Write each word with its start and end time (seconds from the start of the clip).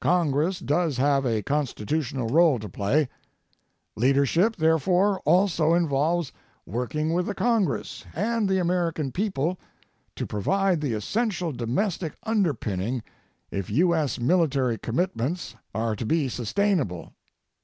Congress 0.00 0.60
does 0.60 0.96
have 0.98 1.26
a 1.26 1.42
constitutional 1.42 2.28
role 2.28 2.60
to 2.60 2.68
play. 2.68 3.08
Leadership 3.96 4.54
therefore 4.54 5.18
also 5.24 5.74
involves 5.74 6.30
working 6.64 7.12
with 7.12 7.26
the 7.26 7.34
Congress 7.34 8.04
and 8.14 8.48
the 8.48 8.58
American 8.58 9.10
people 9.10 9.58
to 10.14 10.24
provide 10.24 10.80
the 10.80 10.92
essential 10.94 11.50
domestic 11.50 12.16
underpinning 12.22 13.02
if 13.50 13.70
U.S. 13.70 14.20
military 14.20 14.78
commitments 14.78 15.56
are 15.74 15.96
to 15.96 16.06
be 16.06 16.28
sustainable. 16.28 17.14